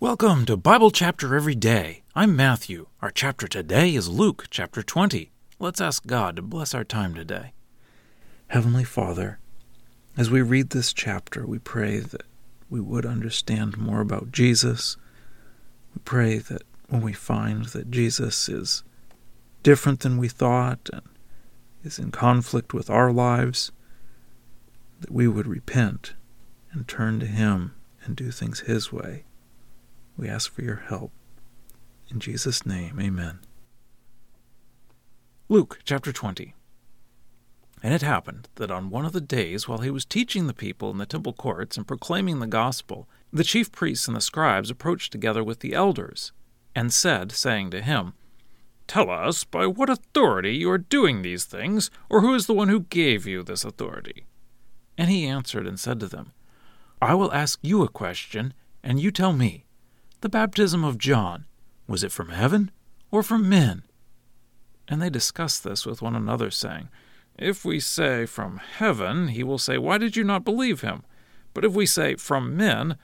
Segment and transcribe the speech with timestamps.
[0.00, 2.04] Welcome to Bible Chapter Every Day.
[2.14, 2.86] I'm Matthew.
[3.02, 5.32] Our chapter today is Luke chapter 20.
[5.58, 7.52] Let's ask God to bless our time today.
[8.46, 9.40] Heavenly Father,
[10.16, 12.22] as we read this chapter, we pray that
[12.70, 14.96] we would understand more about Jesus.
[15.92, 18.84] We pray that when we find that Jesus is
[19.64, 21.02] different than we thought and
[21.82, 23.72] is in conflict with our lives,
[25.00, 26.14] that we would repent
[26.70, 27.74] and turn to Him
[28.04, 29.24] and do things His way.
[30.18, 31.12] We ask for your help.
[32.10, 33.38] In Jesus' name, amen.
[35.48, 36.54] Luke chapter 20.
[37.84, 40.90] And it happened that on one of the days, while he was teaching the people
[40.90, 45.12] in the temple courts and proclaiming the gospel, the chief priests and the scribes approached
[45.12, 46.32] together with the elders,
[46.74, 48.14] and said, saying to him,
[48.88, 52.68] Tell us by what authority you are doing these things, or who is the one
[52.68, 54.26] who gave you this authority?
[54.96, 56.32] And he answered and said to them,
[57.00, 59.66] I will ask you a question, and you tell me.
[60.20, 61.44] The baptism of John,
[61.86, 62.72] was it from heaven
[63.12, 63.84] or from men?
[64.88, 66.88] And they discussed this with one another, saying,
[67.38, 71.04] If we say from heaven, he will say, Why did you not believe him?
[71.54, 72.96] But if we say from men,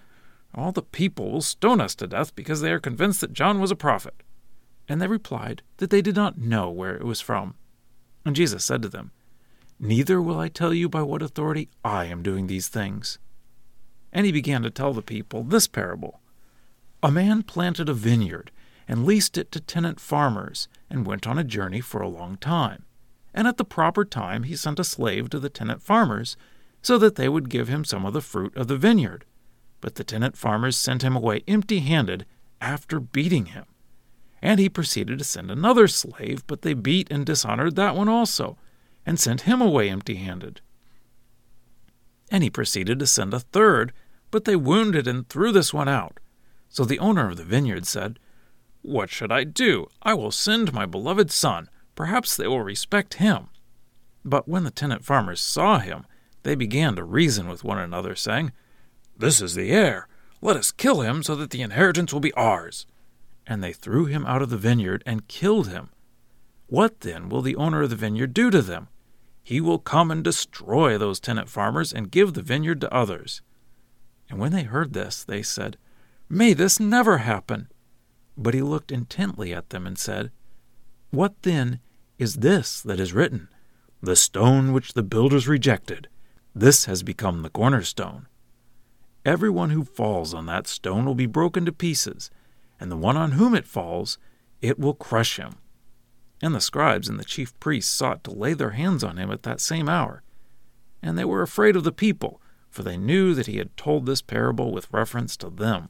[0.57, 3.71] all the people will stone us to death because they are convinced that John was
[3.71, 4.23] a prophet.
[4.89, 7.55] And they replied that they did not know where it was from.
[8.25, 9.13] And Jesus said to them,
[9.79, 13.21] Neither will I tell you by what authority I am doing these things.
[14.13, 16.21] And he began to tell the people this parable.
[17.05, 18.51] A man planted a vineyard
[18.89, 22.87] and leased it to tenant farmers and went on a journey for a long time.
[23.35, 26.39] And at the proper time he sent a slave to the tenant farmers
[26.81, 29.27] so that they would give him some of the fruit of the vineyard.
[29.83, 32.25] But the tenant farmers sent him away empty handed
[32.59, 33.67] after beating him.
[34.41, 38.57] And he proceeded to send another slave, but they beat and dishonored that one also,
[39.05, 40.63] and sent him away empty handed.
[42.31, 43.93] And he proceeded to send a third,
[44.31, 46.19] but they wounded and threw this one out.
[46.75, 48.19] So the owner of the vineyard said,
[48.83, 49.87] What should I do?
[50.03, 51.71] I will send my beloved son.
[51.95, 53.47] Perhaps they will respect him.
[54.25, 56.05] But when the tenant farmers saw him,
[56.43, 58.51] they began to reason with one another, saying,
[59.17, 60.09] This is the heir.
[60.41, 62.87] Let us kill him so that the inheritance will be ours.
[63.47, 65.91] And they threw him out of the vineyard and killed him.
[66.67, 68.89] What then will the owner of the vineyard do to them?
[69.45, 73.43] He will come and destroy those tenant farmers and give the vineyard to others.
[74.29, 75.77] And when they heard this, they said,
[76.29, 77.69] May this never happen.
[78.37, 80.31] But he looked intently at them and said,
[81.11, 81.81] What then
[82.19, 83.49] is this that is written?
[84.03, 86.09] The stone which the builders rejected,
[86.55, 88.27] this has become the cornerstone.
[89.25, 92.31] Everyone who falls on that stone will be broken to pieces,
[92.79, 94.19] and the one on whom it falls,
[94.61, 95.55] it will crush him.
[96.43, 99.45] And the scribes and the chief priests sought to lay their hands on him at
[99.45, 100.23] that same hour.
[101.03, 104.21] And they were afraid of the people, for they knew that he had told this
[104.21, 105.89] parable with reference to them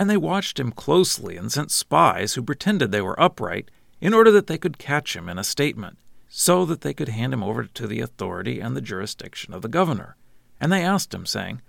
[0.00, 4.30] and they watched him closely and sent spies who pretended they were upright in order
[4.30, 5.98] that they could catch him in a statement,
[6.30, 9.68] so that they could hand him over to the authority and the jurisdiction of the
[9.68, 10.16] governor.
[10.58, 11.60] And they asked him, saying,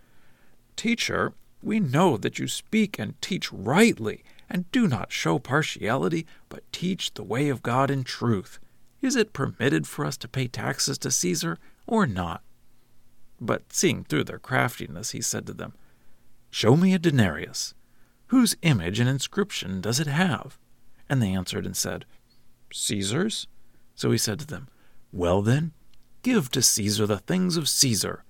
[0.77, 6.63] Teacher, we know that you speak and teach rightly, and do not show partiality, but
[6.71, 8.59] teach the way of God in truth.
[9.01, 12.43] Is it permitted for us to pay taxes to Caesar or not?
[13.41, 15.73] But seeing through their craftiness, he said to them,
[16.49, 17.73] Show me a denarius.
[18.31, 20.57] Whose image and inscription does it have?
[21.09, 22.05] And they answered and said,
[22.71, 23.45] Caesar's.
[23.93, 24.69] So he said to them,
[25.11, 25.73] Well then,
[26.23, 28.23] give to Caesar the things of Caesar,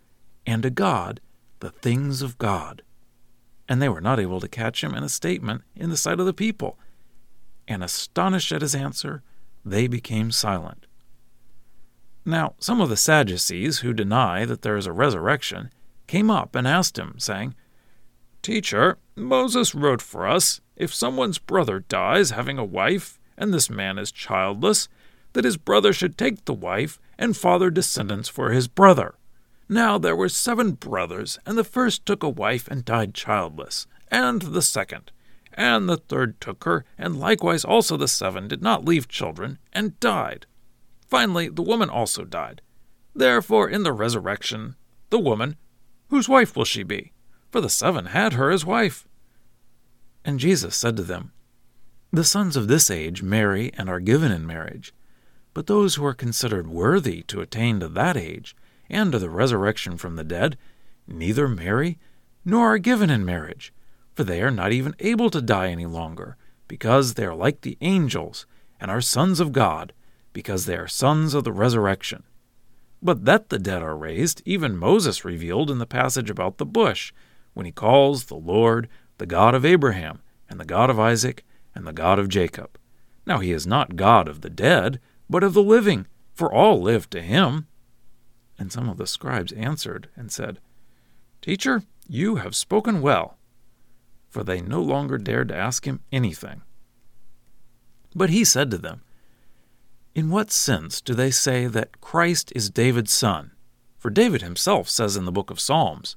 [0.44, 1.22] and to God
[1.60, 2.82] the things of God.
[3.70, 6.26] And they were not able to catch him in a statement in the sight of
[6.26, 6.80] the people.
[7.68, 9.22] And astonished at his answer,
[9.64, 10.88] they became silent.
[12.26, 15.70] Now, some of the Sadducees, who deny that there is a resurrection,
[16.08, 17.54] came up and asked him, saying,
[18.42, 24.00] Teacher, Moses wrote for us if someone's brother dies having a wife, and this man
[24.00, 24.88] is childless,
[25.34, 29.16] that his brother should take the wife and father descendants for his brother.
[29.70, 34.42] Now there were seven brothers, and the first took a wife and died childless, and
[34.42, 35.12] the second.
[35.54, 40.00] And the third took her, and likewise also the seven did not leave children, and
[40.00, 40.48] died.
[41.08, 42.62] Finally, the woman also died.
[43.14, 44.76] Therefore, in the resurrection,
[45.10, 45.58] the woman,
[46.10, 47.12] whose wife will she be?
[47.52, 49.08] For the seven had her as wife.
[50.24, 51.32] And Jesus said to them,
[52.12, 54.94] The sons of this age marry and are given in marriage,
[55.54, 58.56] but those who are considered worthy to attain to that age
[58.90, 60.58] and to the resurrection from the dead
[61.08, 61.98] neither marry
[62.46, 63.74] nor are given in marriage,
[64.14, 66.38] for they are not even able to die any longer,
[66.68, 68.46] because they are like the angels
[68.80, 69.94] and are sons of God,
[70.34, 72.24] because they are sons of the resurrection.
[73.02, 77.12] But that the dead are raised, even Moses revealed in the passage about the bush
[77.54, 78.88] when he calls the Lord
[79.18, 81.46] the God of Abraham, and the God of Isaac,
[81.76, 82.78] and the God of Jacob.
[83.26, 85.00] Now he is not God of the dead,
[85.30, 87.68] but of the living, for all live to him.
[88.58, 90.60] And some of the scribes answered and said,
[91.42, 93.38] Teacher, you have spoken well.
[94.30, 96.62] For they no longer dared to ask him anything.
[98.16, 99.02] But he said to them,
[100.16, 103.52] In what sense do they say that Christ is David's son?
[103.98, 106.16] For David himself says in the book of Psalms,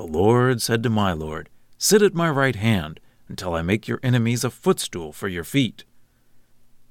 [0.00, 4.00] The Lord said to my Lord, Sit at my right hand until I make your
[4.02, 5.84] enemies a footstool for your feet.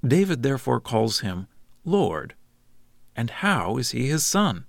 [0.05, 1.47] David therefore calls him
[1.83, 2.35] Lord.
[3.15, 4.65] And how is he his son?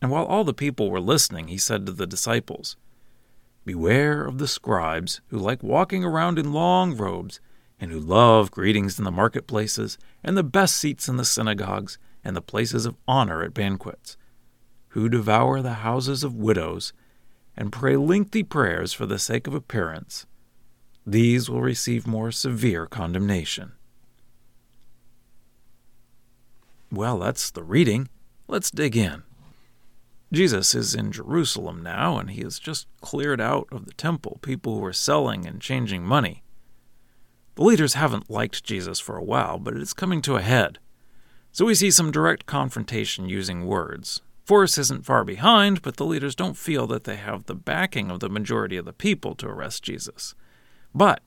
[0.00, 2.78] And while all the people were listening, he said to the disciples,
[3.66, 7.38] Beware of the scribes who like walking around in long robes,
[7.78, 12.34] and who love greetings in the marketplaces, and the best seats in the synagogues, and
[12.34, 14.16] the places of honor at banquets,
[14.92, 16.92] who devour the houses of widows,
[17.56, 20.26] and pray lengthy prayers for the sake of appearance.
[21.06, 23.72] These will receive more severe condemnation.
[26.90, 28.08] Well, that's the reading.
[28.48, 29.22] Let's dig in.
[30.30, 34.74] Jesus is in Jerusalem now, and he has just cleared out of the temple people
[34.74, 36.42] who were selling and changing money.
[37.54, 40.78] The leaders haven't liked Jesus for a while, but it is coming to a head.
[41.50, 44.20] So we see some direct confrontation using words.
[44.44, 48.20] Force isn't far behind, but the leaders don't feel that they have the backing of
[48.20, 50.34] the majority of the people to arrest Jesus.
[50.94, 51.22] But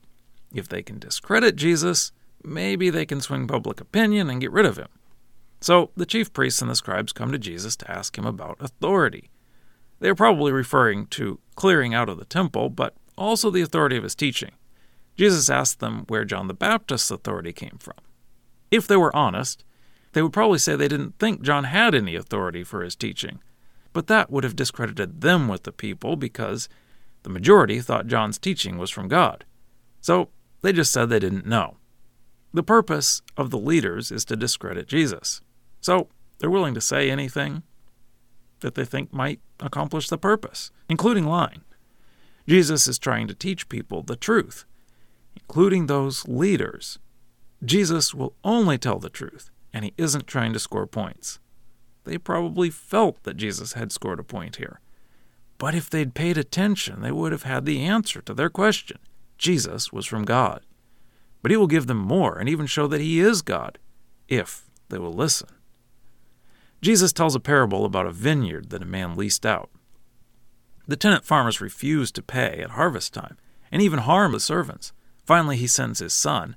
[0.52, 2.12] if they can discredit Jesus,
[2.44, 4.88] maybe they can swing public opinion and get rid of him.
[5.60, 9.30] So the chief priests and the scribes come to Jesus to ask him about authority.
[10.00, 14.02] They are probably referring to clearing out of the temple, but also the authority of
[14.02, 14.52] his teaching.
[15.16, 17.96] Jesus asked them where John the Baptist's authority came from.
[18.70, 19.64] If they were honest,
[20.16, 23.38] they would probably say they didn't think John had any authority for his teaching.
[23.92, 26.70] But that would have discredited them with the people because
[27.22, 29.44] the majority thought John's teaching was from God.
[30.00, 30.30] So
[30.62, 31.76] they just said they didn't know.
[32.54, 35.42] The purpose of the leaders is to discredit Jesus.
[35.82, 36.08] So
[36.38, 37.62] they're willing to say anything
[38.60, 41.60] that they think might accomplish the purpose, including lying.
[42.48, 44.64] Jesus is trying to teach people the truth,
[45.34, 46.98] including those leaders.
[47.62, 51.38] Jesus will only tell the truth, and he isn't trying to score points.
[52.04, 54.80] They probably felt that Jesus had scored a point here.
[55.58, 58.96] But if they'd paid attention, they would have had the answer to their question.
[59.36, 60.62] Jesus was from God.
[61.42, 63.78] But he will give them more and even show that he is God,
[64.28, 65.50] if they will listen.
[66.80, 69.68] Jesus tells a parable about a vineyard that a man leased out.
[70.88, 73.36] The tenant farmers refuse to pay at harvest time
[73.70, 74.94] and even harm the servants.
[75.26, 76.56] Finally, he sends his son,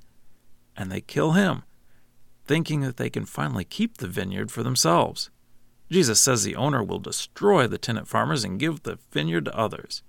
[0.74, 1.64] and they kill him,
[2.50, 5.30] thinking that they can finally keep the vineyard for themselves.
[5.88, 10.02] Jesus says the owner will destroy the tenant farmers and give the vineyard to others.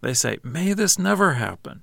[0.00, 1.82] They say, May this never happen,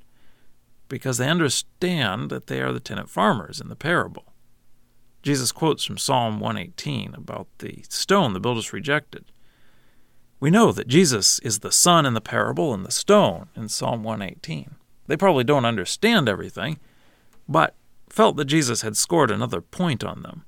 [0.89, 4.33] because they understand that they are the tenant farmers in the parable.
[5.23, 9.31] Jesus quotes from Psalm 118 about the stone the builders rejected.
[10.41, 14.03] We know that Jesus is the son in the parable and the stone in Psalm
[14.03, 14.75] 118.
[15.07, 16.81] They probably don't understand everything,
[17.47, 17.75] but
[18.15, 20.45] felt that Jesus had scored another point on them.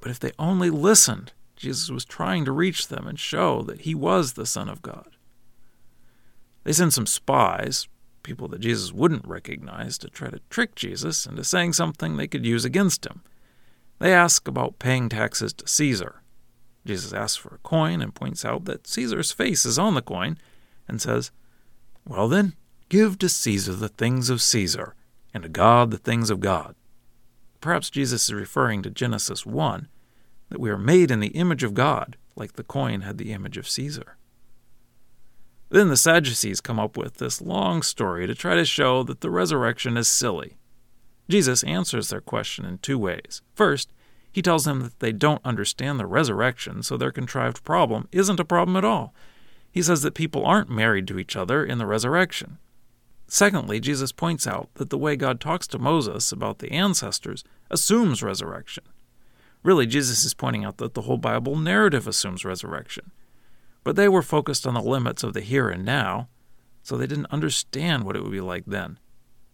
[0.00, 3.94] But if they only listened, Jesus was trying to reach them and show that he
[3.94, 5.16] was the Son of God.
[6.62, 7.88] They sent some spies,
[8.22, 12.44] people that Jesus wouldn't recognize, to try to trick Jesus into saying something they could
[12.44, 13.22] use against him.
[13.98, 16.20] They ask about paying taxes to Caesar.
[16.84, 20.36] Jesus asks for a coin and points out that Caesar's face is on the coin
[20.86, 21.30] and says,
[22.06, 22.52] Well then,
[22.90, 24.94] give to Caesar the things of Caesar,
[25.34, 26.74] and to God the things of God.
[27.60, 29.88] Perhaps Jesus is referring to Genesis 1,
[30.48, 33.58] that we are made in the image of God, like the coin had the image
[33.58, 34.16] of Caesar.
[35.70, 39.30] Then the Sadducees come up with this long story to try to show that the
[39.30, 40.56] resurrection is silly.
[41.28, 43.42] Jesus answers their question in two ways.
[43.54, 43.92] First,
[44.30, 48.44] he tells them that they don't understand the resurrection, so their contrived problem isn't a
[48.44, 49.14] problem at all.
[49.70, 52.58] He says that people aren't married to each other in the resurrection.
[53.26, 58.22] Secondly, Jesus points out that the way God talks to Moses about the ancestors assumes
[58.22, 58.84] resurrection.
[59.62, 63.10] Really, Jesus is pointing out that the whole Bible narrative assumes resurrection.
[63.82, 66.28] But they were focused on the limits of the here and now,
[66.82, 68.98] so they didn't understand what it would be like then.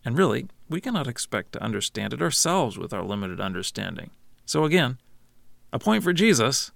[0.04, 4.10] And really, we cannot expect to understand it ourselves with our limited understanding.
[4.46, 4.98] So again,
[5.72, 6.72] a point for Jesus,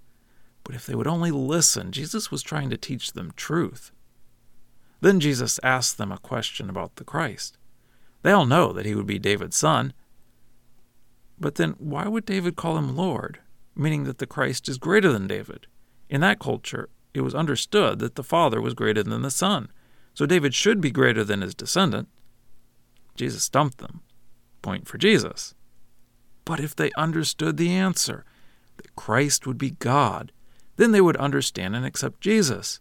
[0.62, 3.90] but if they would only listen, Jesus was trying to teach them truth.
[5.00, 7.58] Then Jesus asked them a question about the Christ.
[8.22, 9.92] They all know that he would be David's son.
[11.38, 13.40] But then why would David call him Lord,
[13.76, 15.66] meaning that the Christ is greater than David?
[16.08, 19.68] In that culture, it was understood that the Father was greater than the Son,
[20.14, 22.08] so David should be greater than his descendant.
[23.14, 24.00] Jesus stumped them.
[24.62, 25.54] Point for Jesus.
[26.44, 28.24] But if they understood the answer,
[28.76, 30.32] that Christ would be God,
[30.76, 32.80] then they would understand and accept Jesus.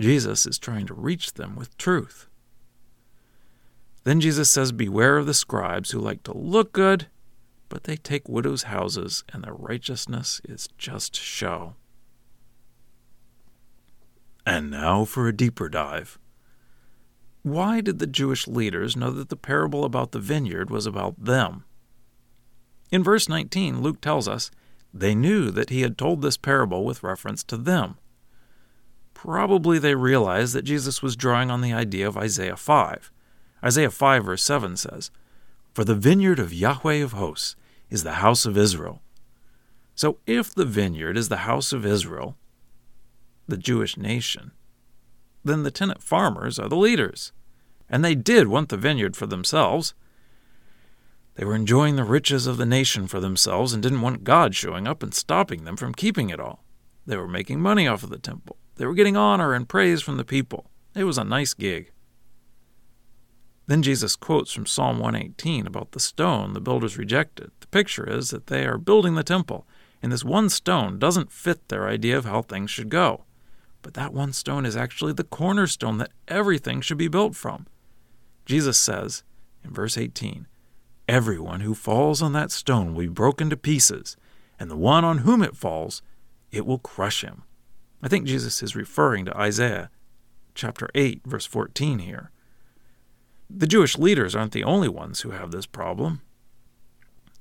[0.00, 2.26] Jesus is trying to reach them with truth.
[4.04, 7.08] Then Jesus says, Beware of the scribes who like to look good,
[7.68, 11.74] but they take widows' houses, and their righteousness is just show.
[14.46, 16.18] And now for a deeper dive.
[17.42, 21.64] Why did the Jewish leaders know that the parable about the vineyard was about them?
[22.90, 24.50] In verse 19, Luke tells us
[24.94, 27.98] they knew that he had told this parable with reference to them.
[29.18, 33.10] Probably they realized that Jesus was drawing on the idea of Isaiah 5.
[33.64, 35.10] Isaiah 5, verse 7 says,
[35.74, 37.56] For the vineyard of Yahweh of hosts
[37.90, 39.02] is the house of Israel.
[39.96, 42.36] So if the vineyard is the house of Israel,
[43.48, 44.52] the Jewish nation,
[45.44, 47.32] then the tenant farmers are the leaders.
[47.90, 49.94] And they did want the vineyard for themselves.
[51.34, 54.86] They were enjoying the riches of the nation for themselves and didn't want God showing
[54.86, 56.62] up and stopping them from keeping it all.
[57.04, 58.57] They were making money off of the temple.
[58.78, 60.70] They were getting honor and praise from the people.
[60.94, 61.90] It was a nice gig.
[63.66, 67.50] Then Jesus quotes from Psalm 118 about the stone the builders rejected.
[67.60, 69.66] The picture is that they are building the temple,
[70.00, 73.24] and this one stone doesn't fit their idea of how things should go.
[73.82, 77.66] But that one stone is actually the cornerstone that everything should be built from.
[78.46, 79.24] Jesus says
[79.64, 80.46] in verse 18,
[81.08, 84.16] Everyone who falls on that stone will be broken to pieces,
[84.58, 86.00] and the one on whom it falls,
[86.52, 87.42] it will crush him.
[88.02, 89.90] I think Jesus is referring to Isaiah
[90.54, 92.30] chapter 8, verse 14 here.
[93.50, 96.20] The Jewish leaders aren't the only ones who have this problem.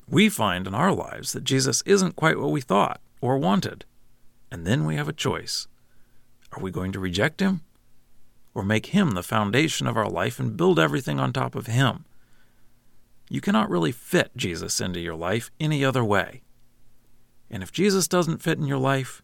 [0.08, 3.86] We find in our lives that Jesus isn't quite what we thought or wanted.
[4.50, 5.68] And then we have a choice.
[6.54, 7.62] Are we going to reject him?
[8.54, 12.06] Or make him the foundation of our life and build everything on top of him?
[13.30, 16.42] You cannot really fit Jesus into your life any other way.
[17.50, 19.22] And if Jesus doesn't fit in your life,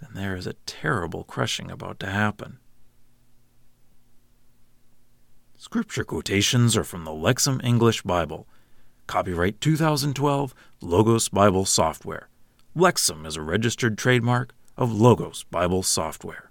[0.00, 2.58] then there is a terrible crushing about to happen.
[5.56, 8.46] Scripture quotations are from the Lexham English Bible.
[9.06, 12.28] Copyright 2012 Logos Bible Software.
[12.76, 16.47] Lexham is a registered trademark of Logos Bible Software.